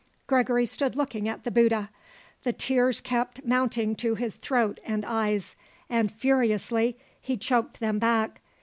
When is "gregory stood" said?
0.25-0.95